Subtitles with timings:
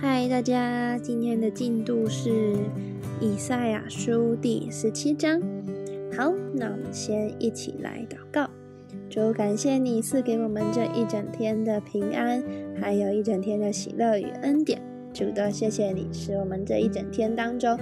[0.00, 2.54] 嗨，大家，今天的进度是
[3.20, 5.40] 以赛亚书第十七章。
[6.16, 8.48] 好，那我们先一起来祷告。
[9.10, 12.40] 主，感谢你赐给我们这一整天的平安，
[12.80, 14.80] 还有一整天的喜乐与恩典。
[15.12, 17.76] 主的，谢谢你，使我们这一整天当中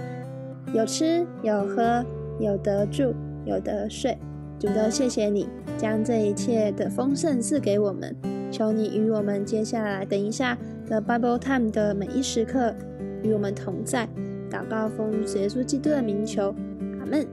[0.72, 2.02] 有吃有喝，
[2.40, 3.14] 有得住，
[3.44, 4.16] 有得睡。
[4.58, 5.46] 主的，谢谢你
[5.76, 8.16] 将这一切的丰盛赐给我们。
[8.50, 10.56] 求你与我们接下来等一下
[10.86, 12.74] 的 Bible Time 的每一时刻
[13.22, 14.08] 与我们同在。
[14.50, 16.54] 祷告奉耶稣基督的名求，
[17.00, 17.26] 阿门。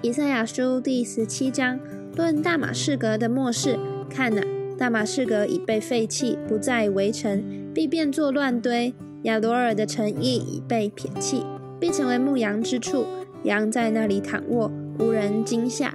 [0.00, 1.78] 以赛亚书第十七章
[2.16, 3.78] 论大马士革的末世。
[4.08, 4.42] 看哪，
[4.78, 7.42] 大马士革已被废弃，不再围城，
[7.74, 11.44] 必变作乱堆；亚罗尔的城邑已被撇弃，
[11.78, 13.04] 必成为牧羊之处，
[13.42, 15.92] 羊在那里躺卧，无人惊吓。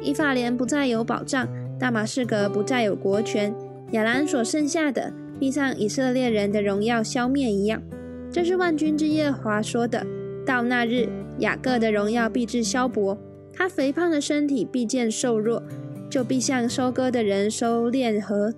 [0.00, 1.48] 以法莲不再有保障，
[1.78, 3.54] 大马士革不再有国权。
[3.92, 7.82] 亚兰所剩下的，必像以色列人的荣耀消灭一样。
[8.30, 10.04] 这是万军之耶和华说的。
[10.44, 13.18] 到那日，雅各的荣耀必至消薄，
[13.52, 15.62] 他肥胖的身体必见瘦弱，
[16.10, 18.52] 就必像收割的人收敛和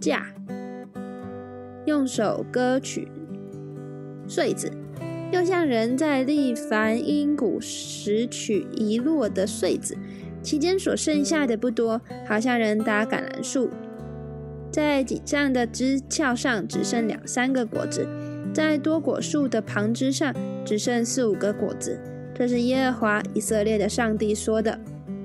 [0.00, 0.34] 架，
[1.84, 3.08] 用手割取
[4.26, 4.70] 穗子，
[5.32, 9.96] 又像人在立凡阴谷拾取遗落的穗子，
[10.42, 13.70] 其间所剩下的不多，好像人打橄榄树。
[14.76, 18.06] 在井上的枝鞘上只剩两三个果子，
[18.52, 20.34] 在多果树的旁枝上
[20.66, 21.98] 只剩四五个果子。
[22.34, 24.78] 这是耶和华以色列的上帝说的。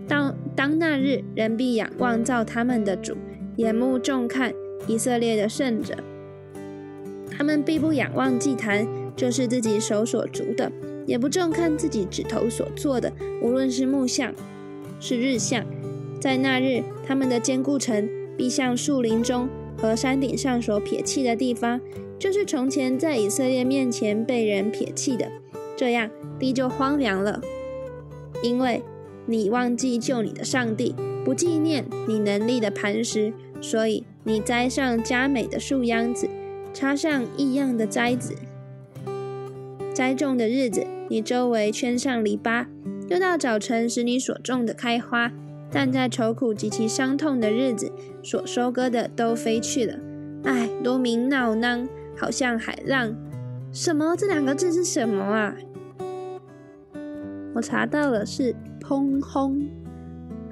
[0.08, 3.18] 当当那日，人必仰望造他们的主，
[3.58, 4.54] 眼目重看
[4.88, 5.98] 以色列的圣者。
[7.30, 10.72] 他们必不仰望祭坛，就是自己手所足的，
[11.06, 14.34] 也不重看自己指头所做的，无论是木像，
[15.02, 15.66] 是日像。
[16.22, 18.21] 在那日，他们的坚固城。
[18.42, 19.48] 必向树林中
[19.78, 21.80] 和山顶上所撇弃的地方，
[22.18, 25.32] 就是从前在以色列面前被人撇弃的，
[25.78, 27.40] 这样地就荒凉了。
[28.42, 28.82] 因为
[29.28, 36.28] 你忘记救你的上帝，不纪念你能力的磐石，所以你栽上佳美的树秧子，
[36.74, 38.34] 插上异样的栽子。
[39.94, 42.66] 栽种的日子，你周围圈上篱笆，
[43.08, 45.32] 又到早晨使你所种的开花。
[45.72, 49.98] 但在愁苦及其伤痛的日子，所收割的都飞去了。
[50.44, 51.88] 唉，多鸣闹囔，
[52.18, 53.16] 好像海浪。
[53.72, 54.16] 什么？
[54.18, 55.56] 这两个字是什么啊？
[57.54, 59.70] 我查到了，是砰轰。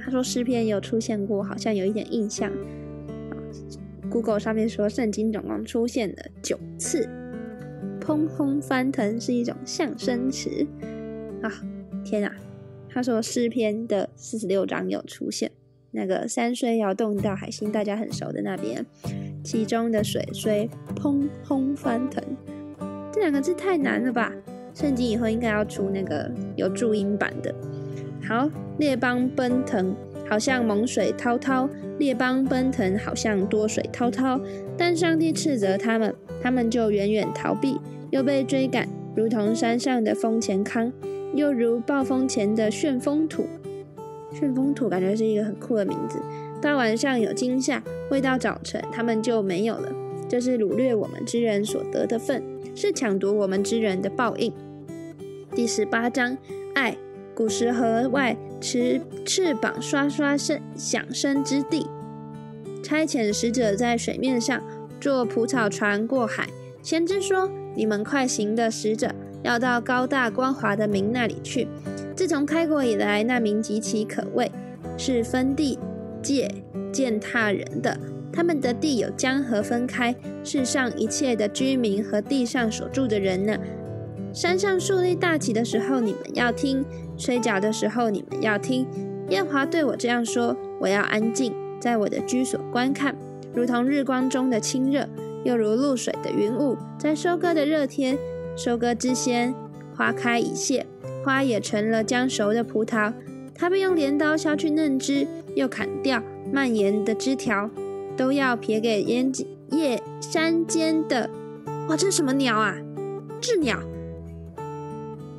[0.01, 2.49] 他说诗篇有出现过，好像有一点印象。
[4.09, 7.07] Google 上面说圣经总共出现了九次。
[7.99, 10.65] 砰轰翻腾是一种象声词。
[11.41, 11.51] 啊，
[12.03, 12.33] 天啊！
[12.91, 15.51] 他说诗篇的四十六章有出现
[15.91, 18.85] 那个山虽摇动到海心，大家很熟的那边，
[19.43, 22.23] 其中的水虽砰轰翻腾，
[23.11, 24.33] 这两个字太难了吧？
[24.73, 27.53] 圣经以后应该要出那个有注音版的。
[28.21, 29.95] 好，列邦奔腾，
[30.29, 31.67] 好像猛水滔滔；
[31.97, 34.39] 列邦奔腾，好像多水滔滔。
[34.77, 37.79] 但上帝斥责他们，他们就远远逃避，
[38.11, 40.93] 又被追赶，如同山上的风前康。
[41.33, 43.45] 又如暴风前的旋风土，
[44.33, 46.19] 旋风土感觉是一个很酷的名字。
[46.61, 49.91] 到晚上有惊吓，未到早晨他们就没有了。
[50.27, 52.43] 这是掳掠我们之人所得的份，
[52.75, 54.53] 是抢夺我们之人的报应。
[55.55, 56.37] 第十八章，
[56.75, 56.95] 爱
[57.33, 61.87] 古时河外持翅膀刷刷声响声之地，
[62.83, 64.61] 差遣使者在水面上
[64.99, 66.49] 坐蒲草船过海。
[66.81, 69.13] 先知说：“你们快行的使者。”
[69.43, 71.67] 要到高大光滑的民那里去。
[72.15, 74.51] 自从开国以来，那民极其可畏，
[74.97, 75.79] 是分地
[76.21, 76.49] 界
[76.91, 77.97] 践踏人的。
[78.31, 83.57] 他们的地有江河分开，世上一切的居民和地上所住的人呢？
[84.31, 86.83] 山上树立大旗的时候，你们要听；
[87.17, 88.85] 吹角的时候，你们要听。
[89.29, 93.15] 耶华对我这样说：我要安静，在我的居所观看，
[93.53, 95.07] 如同日光中的清热，
[95.43, 98.17] 又如露水的云雾，在收割的热天。
[98.61, 99.55] 收割之先，
[99.95, 100.85] 花开已谢，
[101.23, 103.13] 花也成了将熟的葡萄。
[103.55, 105.25] 他被用镰刀削去嫩枝，
[105.55, 106.21] 又砍掉
[106.51, 107.69] 蔓延的枝条，
[108.17, 109.31] 都要撇给烟
[109.71, 111.29] 叶山间的。
[111.87, 112.75] 哇，这是什么鸟啊？
[113.39, 113.79] 鸷鸟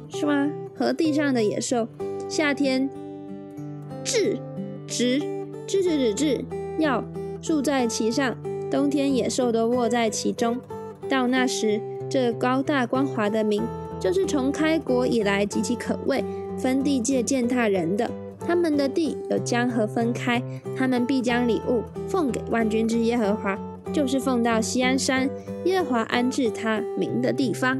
[0.08, 0.50] 是吗？
[0.74, 1.88] 和地上的野兽，
[2.26, 2.88] 夏天
[4.02, 4.40] 雉
[4.86, 5.20] 直
[5.68, 6.44] 雉雉雉雉
[6.78, 7.04] 要
[7.42, 8.34] 住在其上，
[8.70, 10.58] 冬天野兽都卧在其中。
[11.06, 11.82] 到那时。
[12.10, 13.62] 这高大光滑的名，
[14.00, 16.24] 就是从开国以来极其可畏、
[16.58, 18.10] 分地界践踏人的。
[18.44, 20.42] 他们的地有江河分开，
[20.76, 23.56] 他们必将礼物奉给万军之耶和华，
[23.92, 25.30] 就是奉到西安山，
[25.64, 27.78] 耶和华安置他名的地方。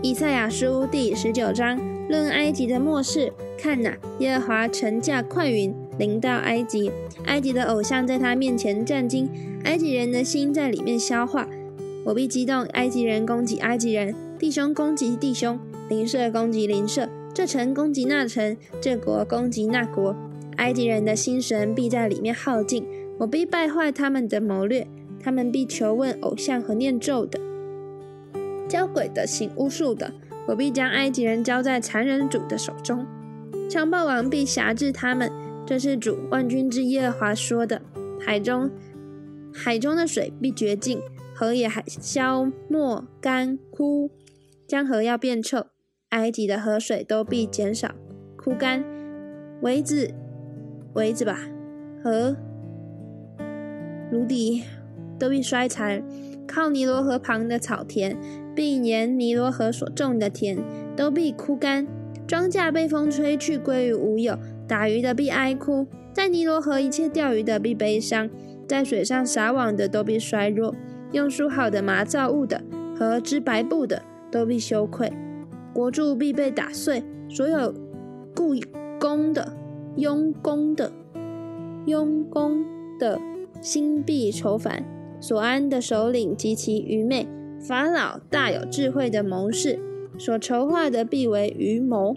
[0.00, 1.78] 以赛亚书第十九章
[2.08, 3.32] 论埃及的末世。
[3.58, 6.90] 看哪，耶和华乘驾快云临到埃及，
[7.26, 9.28] 埃及的偶像在他面前战惊，
[9.64, 11.46] 埃及人的心在里面消化。
[12.04, 15.58] 我必激动，埃及人攻击埃及人，弟兄攻击弟兄，
[15.88, 20.16] 邻舍攻击邻舍，这城攻击那城，这国攻击那国。
[20.56, 22.86] 埃及人的心神必在里面耗尽，
[23.18, 24.86] 我必败坏他们的谋略，
[25.22, 27.38] 他们必求问偶像和念咒的。
[28.68, 30.12] 教鬼的行巫术的，
[30.48, 33.06] 我必将埃及人交在残忍主的手中，
[33.68, 35.30] 强暴王必辖制他们。
[35.66, 37.80] 这是主万军之耶和华说的。
[38.20, 38.70] 海中
[39.52, 41.00] 海中的水必绝尽，
[41.40, 44.10] 河也还消没干枯，
[44.68, 45.68] 江河要变臭，
[46.10, 47.94] 埃及的河水都必减少
[48.36, 48.84] 枯干，
[49.62, 50.12] 围子
[50.92, 51.38] 围子吧，
[52.04, 52.36] 河
[54.12, 54.64] 芦底
[55.18, 56.04] 都必衰残，
[56.46, 58.14] 靠尼罗河旁的草田。
[58.54, 60.58] 必沿尼罗河所种的田
[60.94, 61.86] 都必枯干，
[62.26, 64.38] 庄稼被风吹去归于无有。
[64.68, 68.28] 打鱼的必哀哭，在尼罗河一切钓鱼的必悲伤，
[68.68, 70.74] 在水上撒网的都必衰弱，
[71.12, 72.62] 用梳好的麻造物的
[72.96, 75.12] 和织白布的都必羞愧。
[75.72, 77.72] 国柱必被打碎，所有
[78.36, 78.54] 雇
[78.98, 79.56] 工的、
[79.96, 80.92] 佣工的、
[81.86, 82.64] 佣工
[82.98, 83.20] 的
[83.60, 84.84] 心必愁烦。
[85.20, 87.28] 所安的首领及其愚昧。
[87.60, 89.78] 法老大有智慧的谋士
[90.16, 92.16] 所筹划的必为愚谋。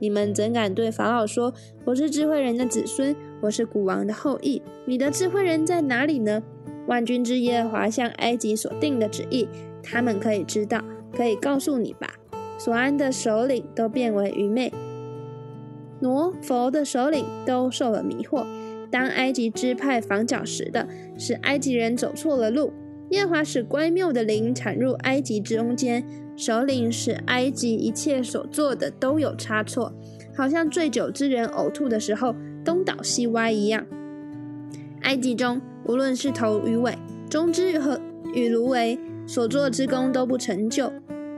[0.00, 1.54] 你们怎敢对法老说
[1.86, 6.42] ：“我是智慧人的子孙，我是古王的后裔？”你的智慧人在哪里呢？
[6.86, 9.48] 万军之耶和华向埃及所定的旨意，
[9.82, 10.82] 他们可以知道，
[11.16, 12.14] 可以告诉你吧。
[12.58, 14.72] 所安的首领都变为愚昧，
[16.00, 18.46] 挪佛的首领都受了迷惑。
[18.90, 20.86] 当埃及支派防角时的，
[21.18, 22.72] 使埃及人走错了路。
[23.10, 26.04] 耶和华使乖谬的灵产入埃及之中间，
[26.36, 29.92] 首领使埃及一切所做的都有差错，
[30.36, 32.34] 好像醉酒之人呕吐的时候
[32.64, 33.84] 东倒西歪一样。
[35.02, 36.96] 埃及中无论是头与尾，
[37.28, 38.00] 中之和
[38.34, 40.92] 与芦苇所做之功都不成就。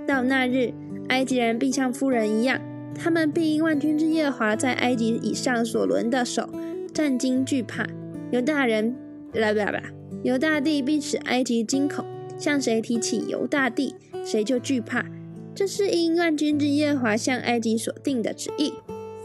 [0.06, 0.72] 到那日，
[1.08, 2.60] 埃及人必像夫人一样，
[2.94, 6.48] 他们必因万军之耶和华在埃及以上所轮的手
[6.92, 7.86] 战惊惧怕。
[8.30, 8.96] 犹大人，
[9.32, 9.82] 来吧吧。
[10.22, 12.04] 犹大帝必使埃及惊恐，
[12.38, 13.94] 向谁提起犹大帝，
[14.24, 15.04] 谁就惧怕。
[15.54, 18.72] 这是因万军之耶和华向埃及所定的旨意。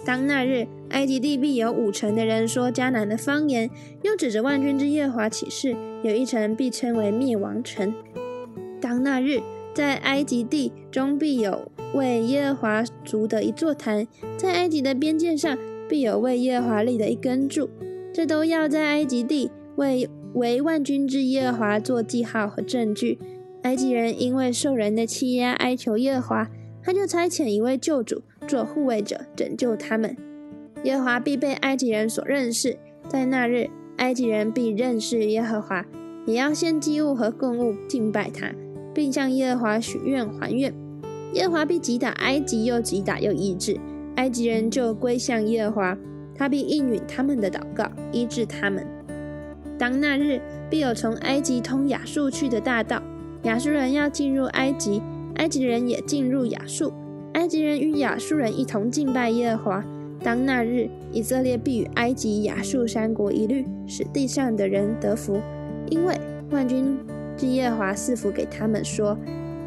[0.05, 3.69] 当那日，埃及地必有五成的人说迦南的方言，
[4.03, 7.93] 又指着万军之耶华起誓，有一城必称为灭亡城。
[8.79, 9.41] 当那日，
[9.73, 14.07] 在埃及地中必有为耶和华筑的一座坛，
[14.37, 15.57] 在埃及的边界上
[15.89, 17.69] 必有为耶和华立的一根柱，
[18.13, 20.09] 这都要在埃及地为。
[20.33, 23.19] 为万军之耶华做记号和证据。
[23.63, 26.47] 埃及人因为受人的欺压哀求耶和华，
[26.81, 30.15] 他就差遣一位救主做护卫者，拯救他们。
[30.83, 35.85] 耶和华必被埃及人所认识，在那日，埃及人必认识耶和华，
[36.25, 38.51] 也要献祭物和供物敬拜他，
[38.93, 40.73] 并向耶和华许愿还愿。
[41.33, 43.79] 耶和华必击打埃及，又击打又医治，
[44.15, 45.97] 埃及人就归向耶和华，
[46.35, 48.85] 他必应允他们的祷告，医治他们。
[49.77, 53.01] 当那日，必有从埃及通亚述去的大道。
[53.43, 55.01] 亚述人要进入埃及，
[55.35, 56.91] 埃及人也进入亚述。
[57.33, 59.85] 埃及人与亚述人一同敬拜耶和华。
[60.23, 65.41] 当那日，以色列必与埃及、亚述三国一律，使地上的人得福，
[65.89, 66.15] 因为
[66.51, 66.97] 万军
[67.35, 69.17] 之耶和华赐福给他们，说：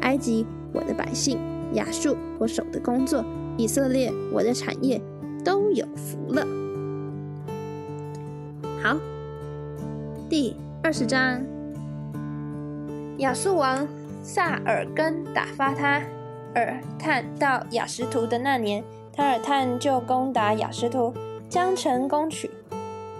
[0.01, 1.37] 埃及，我的百姓；
[1.73, 3.21] 亚述，我手的工作；
[3.57, 5.01] 以色列，我的产业，
[5.43, 6.47] 都有福了。
[8.81, 8.97] 好。
[10.27, 11.39] 第二十章，
[13.17, 13.87] 亚述王
[14.23, 16.01] 萨尔根打发他
[16.55, 18.83] 尔探到雅什图的那年，
[19.15, 21.13] 他尔探就攻打雅什图，
[21.47, 22.51] 将城攻取。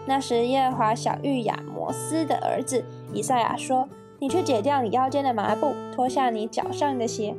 [0.05, 2.83] 那时耶和华小玉亚摩斯的儿子
[3.13, 3.87] 以赛亚说
[4.19, 7.35] ：“你去解掉你腰间的麻布，脱下你脚上的鞋。”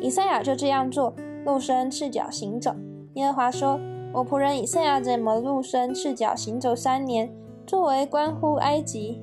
[0.00, 2.74] 以赛亚就这样做，露身赤脚行走。
[3.14, 3.80] 耶和华说
[4.12, 7.34] ：“我仆人以赛亚怎么露身赤脚行走三年？”
[7.66, 9.22] 作为关乎埃及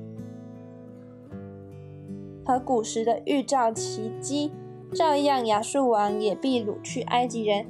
[2.44, 4.50] 和古时的预兆奇迹，
[4.92, 7.64] 照样亚述王也必掳去埃及人，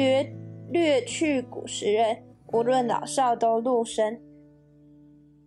[0.00, 0.32] 掠
[0.70, 2.22] 掠去古时人，
[2.54, 4.18] 无论老少都露身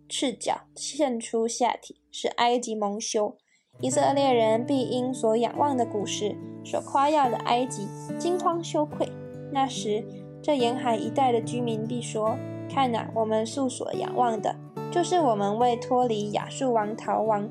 [0.08, 3.36] 赤脚，现出下体，使埃及蒙羞。
[3.80, 9.08] 以色列人必因所仰望的古时，所夸耀的埃及，惊慌羞愧。
[9.50, 10.04] 那时，
[10.40, 12.38] 这沿海一带的居民必说。
[12.70, 14.54] 看呐，我们素所仰望的，
[14.92, 17.50] 就是我们为脱离亚述王逃亡、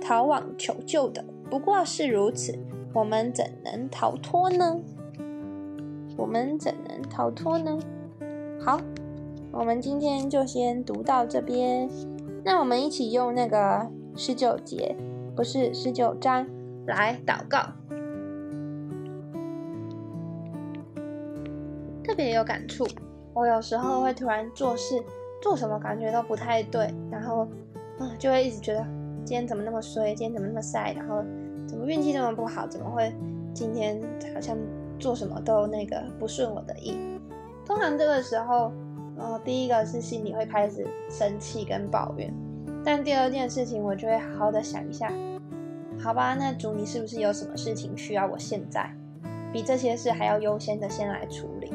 [0.00, 1.24] 逃往求救的。
[1.50, 2.56] 不过是如此，
[2.94, 4.80] 我们怎能逃脱呢？
[6.16, 7.78] 我们怎能逃脱呢？
[8.60, 8.80] 好，
[9.52, 11.88] 我们今天就先读到这边。
[12.44, 14.94] 那我们一起用那个十九节，
[15.34, 16.46] 不是十九章
[16.86, 17.60] 来祷告。
[22.02, 22.86] 特别有感触，
[23.32, 25.02] 我有时候会突然做事。
[25.42, 27.46] 做什么感觉都不太对，然后，
[27.98, 28.80] 嗯，就会一直觉得
[29.26, 31.22] 今天怎么那么衰，今天怎么那么晒，然后
[31.66, 33.14] 怎么运气这么不好，怎么会
[33.52, 34.00] 今天
[34.32, 34.56] 好像
[34.98, 36.98] 做什么都那个不顺我的意。
[37.66, 38.72] 通常这个时候，
[39.16, 42.32] 呃，第一个是心里会开始生气跟抱怨，
[42.84, 45.12] 但第二件事情我就会好好的想一下，
[45.98, 48.90] 好吧，那主你是不是有什么事情需要我现在
[49.52, 51.72] 比这些事还要优先的先来处理？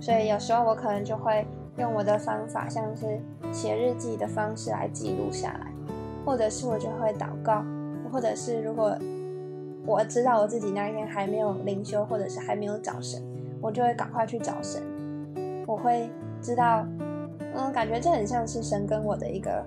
[0.00, 1.46] 所以有时候我可能就会。
[1.76, 3.18] 用我的方法，像是
[3.52, 5.72] 写日记的方式来记录下来，
[6.26, 7.64] 或者是我就会祷告，
[8.12, 8.94] 或者是如果
[9.86, 13.22] 我知道我自己那一天还没有灵修，或者是还没有找神，
[13.60, 14.82] 我就会赶快去找神。
[15.66, 16.10] 我会
[16.40, 16.86] 知道，
[17.54, 19.64] 嗯，感觉这很像是神跟我的一个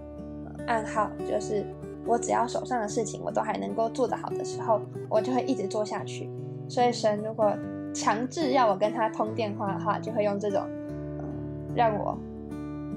[0.67, 1.65] 暗号，就是
[2.05, 6.29] 我只要手上的事情我都还能够做得好的时候，我就会一直做下去。
[6.67, 7.53] 所以神如果
[7.93, 10.61] 强制要我跟他通电话的话，就会用这种。
[11.75, 12.15] 让我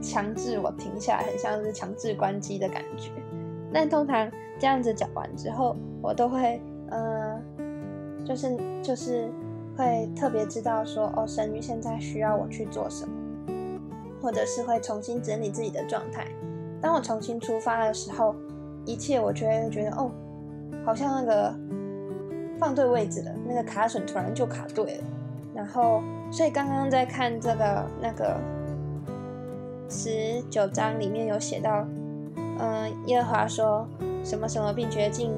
[0.02, 3.10] 强制我停下来，很像是强制关机的感觉。
[3.72, 7.40] 但通常这样子讲完之后，我都会，呃，
[8.24, 9.30] 就是就是
[9.76, 13.12] 会特别知道说，哦，神女现在需要我去做什么，
[14.20, 16.26] 或者是会重新整理自己的状态。
[16.80, 18.34] 当我重新出发的时候，
[18.84, 20.10] 一切我就会觉得，哦，
[20.84, 21.54] 好像那个
[22.58, 25.04] 放对位置了，那个卡榫突然就卡对了。
[25.54, 28.36] 然后，所以刚刚在看这个那个。
[29.88, 31.86] 十九章里面有写到，
[32.58, 33.86] 嗯，耶和华说
[34.24, 35.30] 什么什么，并绝境，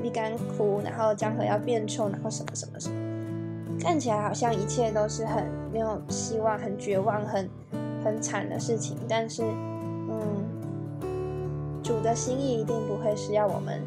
[0.00, 7.48] 眼必干枯，然后江河要变臭，然后什么什么什么，看起来好像一切都是很没有希望、很绝望、很
[8.02, 8.96] 很惨的事情。
[9.06, 9.42] 但是，
[10.08, 10.22] 嗯，
[11.82, 13.82] 主的心意一定不会是要我们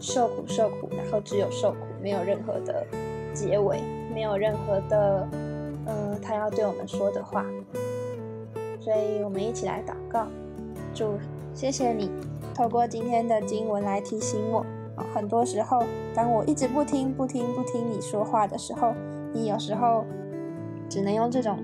[0.00, 2.84] 受苦受苦，然后只有受苦，没有任何的
[3.32, 3.80] 结尾，
[4.12, 5.28] 没有任何的，
[5.86, 7.46] 嗯，他要对我们说的话。
[8.80, 10.26] 所以我们一起来祷告，
[10.94, 11.18] 主，
[11.54, 12.10] 谢谢你
[12.54, 14.64] 透过今天的经文来提醒我。
[15.14, 15.82] 很多时候，
[16.14, 18.94] 当我一直不听、不听、不听你说话的时候，
[19.32, 20.04] 你有时候
[20.88, 21.58] 只能用这种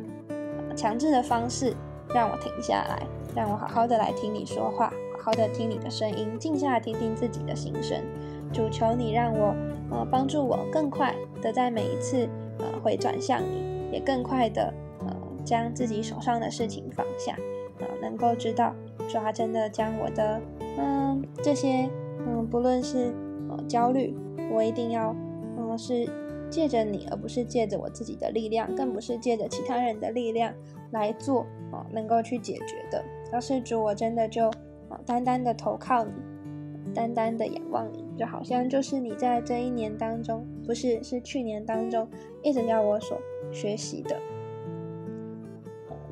[0.77, 1.75] 强制的方式
[2.15, 3.03] 让我停下来，
[3.35, 7.99] 让我好好的来听你说话，好好的听你的声音，静下来听听自己的心声。
[8.53, 9.55] 主，求你让我
[9.91, 15.07] 呃帮助我更快的在每一次呃回转向你，也更快的呃。
[15.45, 17.35] 将自己手上的事情放下，
[17.79, 18.75] 啊，能够知道
[19.07, 20.41] 抓真的将我的，
[20.79, 21.87] 嗯，这些，
[22.27, 23.13] 嗯，不论是
[23.69, 24.15] 焦虑，
[24.53, 25.15] 我一定要，
[25.57, 26.09] 嗯，是
[26.51, 30.53] 借着你，而不是借着我自己的力量，更不是借着其他人的力量
[30.93, 33.05] 来做，啊，能够去解决的。
[33.33, 34.49] 要是主，我真的就，
[34.89, 36.13] 啊，单单的投靠你，
[36.95, 42.09] 单单的仰望你，就好像就是你在这一年当中，不是，是去年当中
[42.43, 43.19] 一直要我所
[43.51, 44.17] 学习的。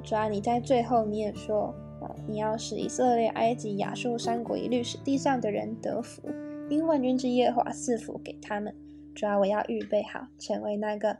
[0.02, 6.28] 主要你在最后你也说，啊，你要使以色列、埃及、亚述三国一律使地上的人得福，
[6.68, 8.74] 因万军之耶和华赐福给他们。
[9.14, 11.10] 主要我要预备好，成为那个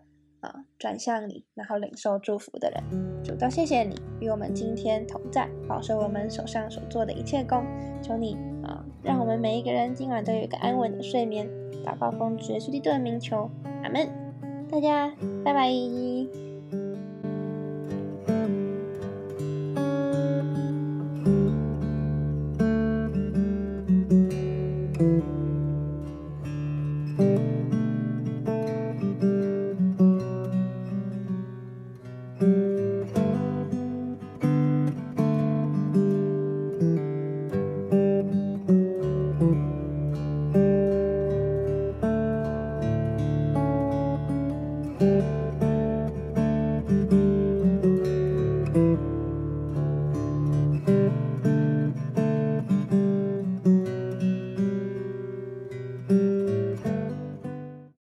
[0.41, 3.23] 啊转向你，然后领受祝福的人。
[3.23, 7.65] 主都谢谢你与我们今天同在，保守我们手上所做的一切工。
[8.03, 11.47] 求你啊，让我们每一个人今晚都有一个安稳的睡眠。
[11.85, 13.51] 祷告奉主耶稣基督的名求，
[13.83, 14.09] 阿门。
[14.71, 16.51] 大家拜拜。